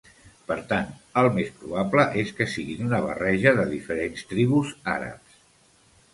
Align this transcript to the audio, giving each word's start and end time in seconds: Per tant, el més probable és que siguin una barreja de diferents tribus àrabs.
Per 0.51 0.55
tant, 0.69 0.87
el 1.21 1.29
més 1.35 1.51
probable 1.65 2.05
és 2.21 2.31
que 2.39 2.47
siguin 2.55 2.81
una 2.89 3.03
barreja 3.09 3.55
de 3.61 3.67
diferents 3.75 4.27
tribus 4.35 4.75
àrabs. 4.97 5.39